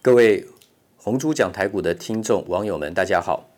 [0.00, 0.46] 各位
[0.96, 3.48] 红猪讲台股的听众网友们，大家好，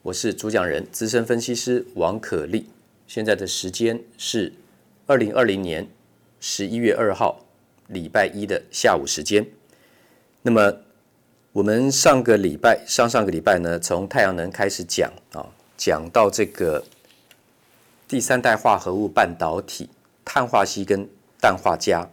[0.00, 2.66] 我是主讲人资深分析师王可立。
[3.06, 4.54] 现在的时间是
[5.06, 5.86] 二零二零年
[6.40, 7.44] 十一月二号
[7.88, 9.46] 礼拜一的下午时间。
[10.40, 10.78] 那么
[11.52, 15.44] 我们上个礼拜、上上个礼拜呢，从太阳能开始讲啊，
[15.76, 16.82] 讲到这个
[18.08, 19.90] 第三代化合物半导体
[20.24, 21.06] 碳化矽跟
[21.38, 22.10] 氮化镓。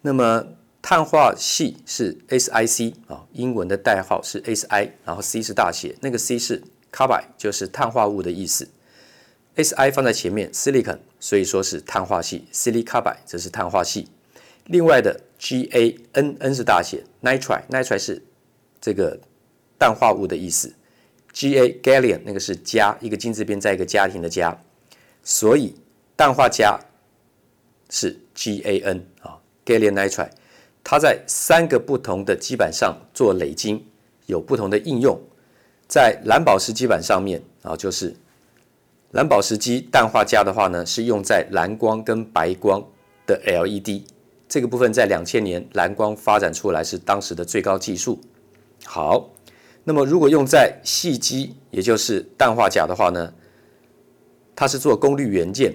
[0.00, 0.46] 那么
[0.86, 6.62] 碳化系是 SiC 啊，英文的代号是 Si，然后 C 是大写，那个 C 是
[6.92, 8.68] carbide，就是碳化物的意思。
[9.56, 14.10] Si 放在前面，silicon，所以说是碳化系，silicon carbide 这是碳化系。
[14.66, 18.22] 另外的 GaN，N 是大写，nitride，nitride 是
[18.78, 19.18] 这个
[19.78, 20.74] 氮化物的意思。
[21.32, 24.62] Ga gallium 那个是家，一个金字边在一个家庭的家，
[25.22, 25.76] 所以
[26.14, 26.78] 氮化镓
[27.88, 30.32] 是 GaN 啊，gallium nitride。
[30.84, 33.86] 它在三个不同的基板上做累积，
[34.26, 35.18] 有不同的应用。
[35.88, 38.14] 在蓝宝石基板上面啊，就是
[39.12, 42.84] 蓝宝石基氮化镓的话呢，是用在蓝光跟白光
[43.26, 44.02] 的 LED
[44.46, 48.20] 这个部分，在两千年蓝光发展出来是当时的最高技术。
[48.84, 49.30] 好，
[49.84, 53.32] 那么如果用在细基，也就是氮化镓的话呢，
[54.54, 55.74] 它是做功率元件，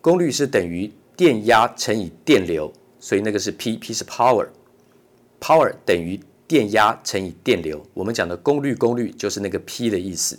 [0.00, 2.72] 功率是等于电压乘以电流。
[3.02, 7.84] 所以那个是 P，P 是 power，power 等于电压乘以电流。
[7.94, 10.38] 我们讲的功率，功率就是那个 P 的意思。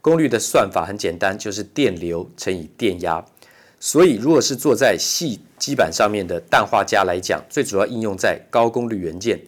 [0.00, 3.22] 功率的算法很简单，就是电流乘以电压。
[3.80, 9.40] 所以如果是做在细基板上面的氮化镓来讲，最主要应用在高功率元件、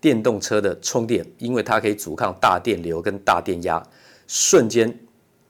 [0.00, 3.82] 电动车的充电，因为它可以阻抗大电流跟大电压，
[4.28, 4.96] 瞬间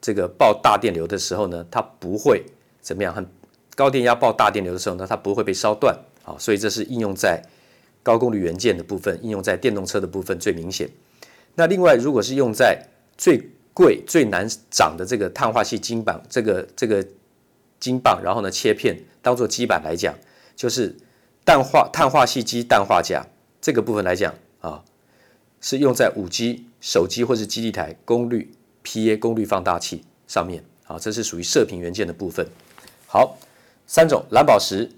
[0.01, 2.43] 这个爆大电流的时候呢，它不会
[2.81, 3.15] 怎么样？
[3.15, 3.29] 很
[3.77, 5.95] 高电压爆大电流的时候呢，它不会被烧断。
[6.29, 7.43] 啊，所以这是应用在
[8.03, 10.87] 高功率元件的部分，应用在电动车的部分最明显。
[11.55, 17.03] 那另外，如果是用在最贵、最难长的这个碳化系晶板，这个这个
[17.81, 20.15] 晶棒，然后呢切片当做基板来讲，
[20.55, 20.95] 就是
[21.47, 23.27] 氮化碳化系基氮化镓
[23.63, 24.85] 这个部分来讲啊，
[25.63, 28.53] 是用在五 G 手机或是基地台功率
[28.85, 30.63] PA 功率放大器上面。
[30.87, 32.47] 啊，这是属于射频元件的部分。
[33.07, 33.39] 好，
[33.87, 34.91] 三种蓝宝石。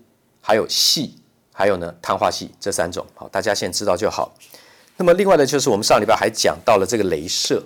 [0.43, 1.17] 还有细，
[1.61, 4.33] 还有呢，碳化系这三种，好，大家先知道就好。
[4.97, 7.63] 那么另外呢，就是我们上礼拜还讲到了这个镭射。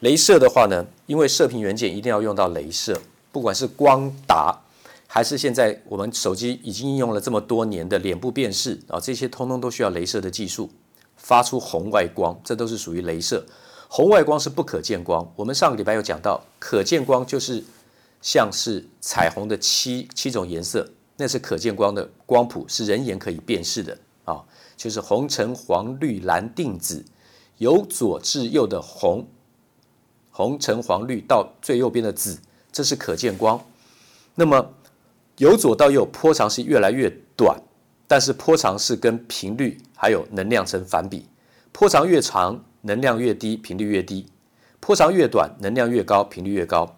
[0.00, 2.96] 镭射的话呢，因为射频元件一定要用到镭射，
[3.32, 4.56] 不管是光达，
[5.08, 10.70] 还是现在我们手机已经应用了这么多年的脸部辨识啊，这些通通都需要镭射的技术，
[11.16, 13.44] 发出红外光，这都是属于镭射。
[13.88, 17.64] 红外光是不可见光，我们上个礼拜有讲到，可见光就是
[18.20, 20.88] 像是彩虹的七七种颜色。
[21.16, 24.42] 那是可见光的光谱，是人眼可以辨识的啊，
[24.76, 27.04] 就是红、橙、黄、绿、蓝、靛、紫，
[27.58, 29.28] 由左至右的红、
[30.30, 32.38] 红、橙、黄、绿到最右边的紫，
[32.72, 33.62] 这是可见光。
[34.34, 34.72] 那么
[35.36, 37.60] 由左到右，波长是越来越短，
[38.08, 41.26] 但是波长是跟频率还有能量成反比，
[41.70, 44.24] 波长越长，能量越低，频率越低；
[44.80, 46.96] 波长越短，能量越高，频率越高。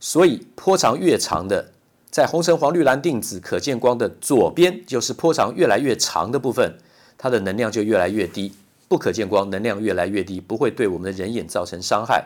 [0.00, 1.73] 所以波长越长的。
[2.14, 6.78] 在红橙黄绿蓝靛紫可见光的左边，就是波长越来越长的部分，
[7.18, 8.52] 它的能量就越来越低。
[8.86, 12.24] 不可见光能量越来越低，不会对我们的人眼造成伤害。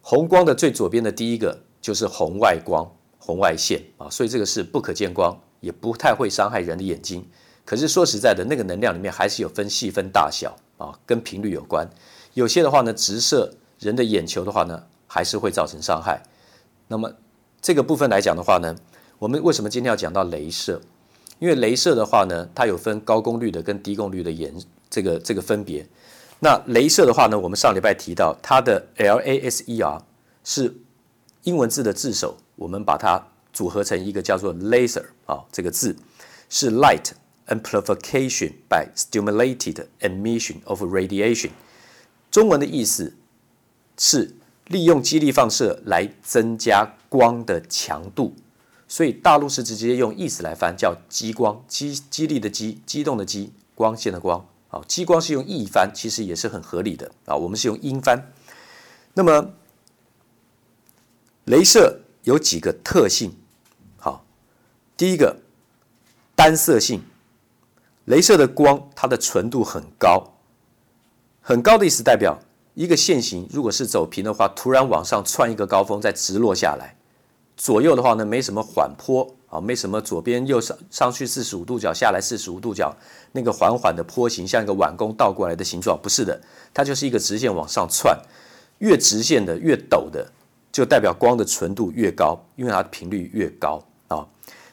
[0.00, 7.22] 红光的最左边的第一个就是红外光、红外线啊，所以这个是不可见光，也不太会伤害人的眼睛。
[7.66, 11.86] 可是说实在的，那个能量里面还是有分细分大小啊，跟频率有关。
[12.32, 16.22] 有些的话呢，直射人的眼球的话呢，还是会造成伤害。
[16.88, 17.12] 那么。
[17.66, 18.76] 这个部分来讲的话呢，
[19.18, 20.80] 我们为什么今天要讲到镭射？
[21.40, 24.54] 因为镭射的话呢，它有分高功率的跟低功率的颜
[24.88, 25.84] 这个这个分别。
[26.38, 30.00] 那镭射的话呢，我们上礼拜提到它的 LASER
[30.44, 30.76] 是
[31.42, 33.20] 英文字的字首，我们把它
[33.52, 35.96] 组合成一个叫做 laser 啊这个字，
[36.48, 37.10] 是 light
[37.48, 41.50] amplification by stimulated emission of radiation。
[42.30, 43.16] 中文的意思
[43.98, 44.36] 是。
[44.68, 48.34] 利用激励放射来增加光的强度，
[48.88, 54.44] 所以大陆是直接用意思来翻，叫激光，激激励的激，激动的激，光线的光。
[54.68, 57.36] 好，激光是用意翻，其实也是很合理的啊。
[57.36, 58.32] 我们是用音翻。
[59.14, 59.52] 那么，
[61.46, 63.36] 镭射有几个特性？
[63.98, 64.24] 好，
[64.96, 65.40] 第一个
[66.34, 67.02] 单色性，
[68.06, 70.34] 镭射的光它的纯度很高，
[71.40, 72.40] 很高的意思代表。
[72.76, 76.94] 一个线型如果是走平的话，突然往上窜一个高峰，再直落下来，
[77.56, 82.94] 左右的话呢没什么缓坡啊，没什么左边右上上去四十五度角，下来四十五度角，
[83.32, 86.38] 那个缓缓的坡形像一个碗弓倒过来的形状，不是的，
[86.74, 88.14] 它就是一个直线往上窜，
[88.80, 90.30] 越直线的越陡的，
[90.70, 94.28] 就代表光的纯度越高，因为它的频率越高啊。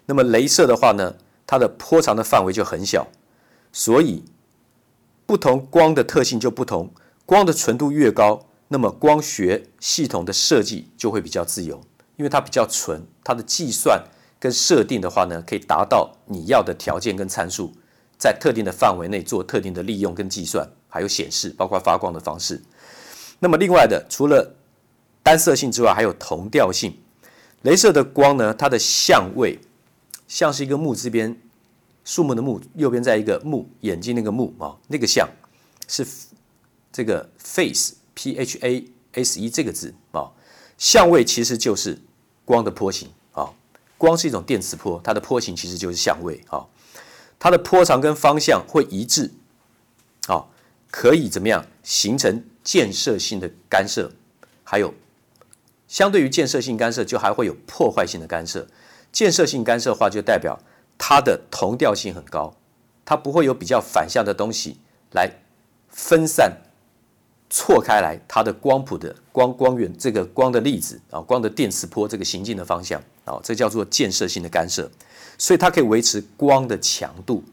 [0.05, 1.15] 那么镭射的话呢，
[1.47, 3.07] 它的波长的范围就很小，
[3.71, 4.25] 所以
[5.25, 6.91] 不同光的特性就不同，
[7.25, 11.81] 光的纯度越高，那么光学系统的设计就会比较自由，
[12.18, 14.04] 因为它比较纯，它的计算
[14.40, 17.72] 跟设定的话呢，可以达到你要的条件跟参数，
[18.18, 22.62] 在特定的范围内做特定的利用跟计算，还有显示，包括发光的方式。
[23.40, 24.56] 那么另外的，除了
[25.22, 26.98] 单色性之外，还有同调性。
[27.64, 29.58] 镭射的光呢，它的相位
[30.28, 31.40] 像是一个木字边，
[32.04, 35.30] 树木的木，右边在一个目，眼睛那个目啊，那个像
[35.88, 36.06] 是
[36.94, 38.86] 这个 phase p h a
[39.16, 40.31] s e 这个字啊，
[40.78, 42.00] 相位其实就是
[42.45, 43.50] 光的波形啊。
[43.98, 46.66] 光是一种电磁波，它的波形其实就是相位啊。
[47.40, 49.31] 它的波长跟方向会一致
[50.28, 50.45] 啊，
[50.90, 54.12] 可以怎么样形成建设性的干涉，
[54.63, 54.94] 还有。
[55.88, 58.68] 相对于建设性干涉，就还会有破坏性的干涉。
[59.12, 60.60] 建设性干涉的话，就代表
[60.98, 62.56] 它的同调性很高，
[63.06, 64.78] 它不会有比较反向的东西
[65.12, 65.31] 来
[65.89, 66.62] 分散、
[67.55, 74.89] 错开来它的光谱的光光源，这个光的粒子啊，光的电磁波这个行进的方向啊，这叫做建设性的干涉。
[75.38, 77.44] 所以它可以维持光的强度。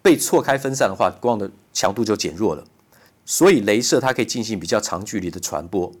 [0.00, 2.64] 被错开分散的话，光的强度就减弱了。
[3.26, 5.92] 所以镭射它可以进行比较长距离的传播。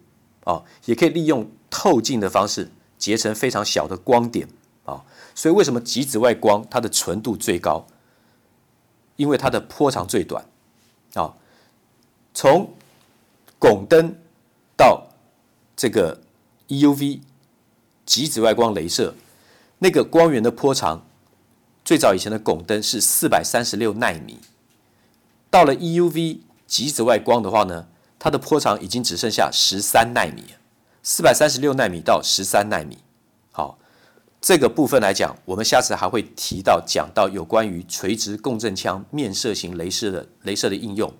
[0.44, 4.48] 啊，也可以利用透镜的方式结成非常小的光点
[4.86, 5.04] 啊，
[5.34, 7.86] 所以为什么极紫外光它的纯度最高？
[9.16, 10.42] 因为它的波长最短
[11.12, 11.34] 啊。
[12.32, 12.72] 从
[13.58, 14.14] 汞灯
[14.76, 15.08] 到
[15.76, 16.20] 这个
[16.68, 17.20] EUV
[18.04, 19.14] 极紫外光镭射，
[19.78, 21.06] 那个光源的波长，
[21.84, 24.38] 最早以前的汞灯是四百三十六纳米，
[25.50, 27.88] 到了 EUV 极紫外光的话呢，
[28.18, 30.44] 它的波长已经只剩下十三纳米，
[31.02, 32.98] 四百三十六纳米到十三纳米。
[33.52, 33.78] 好，
[34.40, 41.12] 这个部分来讲，我们下次还会提到讲到有关于垂直共振腔面射型镭射的镭射的应用，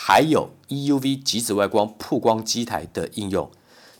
[0.00, 3.50] 还有 EUV 极紫外光曝光机台的应用。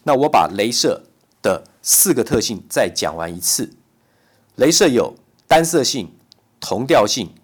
[0.04, 1.02] 那我把镭射
[1.42, 3.72] 的四个特性再讲完一次。
[4.56, 5.16] 镭射有
[5.48, 6.12] 单色性、
[6.60, 7.34] 同调性，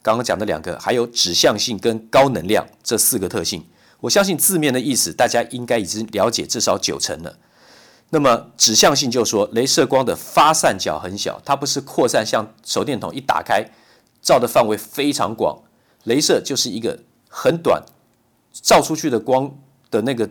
[0.00, 3.66] 刚刚讲的两个，还有指向性跟高能量这四个特性。
[4.00, 7.38] 我相信字面的意思，大家应该已经了解至少九成了。
[8.08, 13.70] 那么指向性就说，镭射光的发散角很小，它不是扩散，像手电筒一打开，
[14.22, 15.62] 照的范围非常广。
[16.06, 17.84] 镭射就是一个很短，
[18.62, 19.56] 照出去的光
[19.90, 20.28] 的那个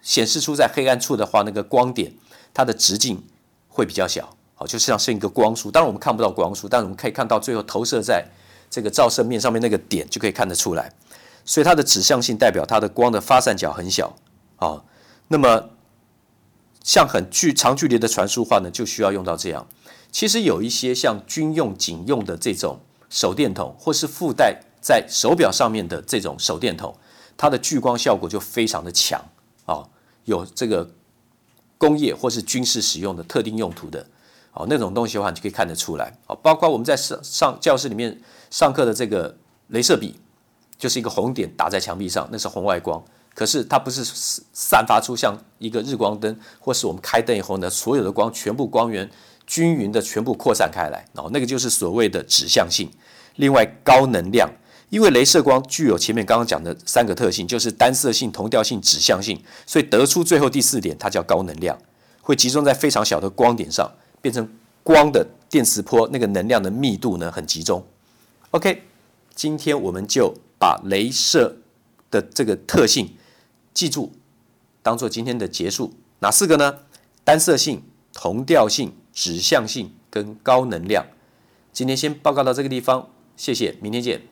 [0.00, 2.12] 显示出在黑暗处的话，那个光点
[2.52, 3.22] 它的直径
[3.68, 5.70] 会比较小，好，就像是一个光束。
[5.70, 8.26] 当然我们看不到光束，但是我们可以看到最后投射在
[8.70, 10.92] 这个照射面上面那个点，就可以看得出来。
[11.44, 14.16] 所以它的指向性代表它的光的发散角很小
[14.56, 14.84] 啊。
[15.28, 15.70] 那么
[16.84, 19.66] 像很距长距离的传输话呢，就需要用到这样。
[20.10, 26.94] 其实有一些像军用警用的这种手电筒，或是附带在手表上面的这种手电筒，
[27.36, 29.22] 它的聚光效果就非常的强
[29.66, 29.82] 啊。
[30.24, 30.90] 有这个
[31.78, 34.06] 工业或是军事使用的特定用途的
[34.52, 36.36] 哦，那种东西的话，你就可以看得出来啊。
[36.42, 38.20] 包括我们在上上教室里面
[38.50, 39.36] 上课的这个
[39.70, 40.18] 镭射笔。
[40.78, 43.00] 就是一个红点打在墙壁上，那是红外光。
[43.34, 44.02] 可是它不是
[44.52, 49.08] 散发出像一个日光灯，或是我们开灯以后呢，所有的光全部光源
[49.46, 52.90] 均匀的全部扩散开来，然后那个就是所谓的指向性。
[53.36, 54.50] 另外高能量，
[54.92, 61.78] 因为镭射光具有前面刚刚讲的三个特性，就是单色性、同调性、指向性，所以得出最后第四点，它叫高能量，
[62.20, 64.46] 会集中在非常小的光点上，变成
[64.82, 67.82] 光的电磁波，那个能量的密度呢很集中。
[68.50, 68.82] OK，
[69.34, 70.34] 今天我们就。
[70.62, 71.56] 把镭射
[72.08, 73.16] 的这个特性
[73.74, 74.12] 记住，
[74.80, 75.92] 当做今天的结束。
[76.20, 76.78] 哪四个呢？
[77.24, 77.82] 单色性、
[78.12, 81.04] 同调性、指向性跟高能量。
[81.72, 84.31] 今天先报告到这个地方，谢谢，明天见。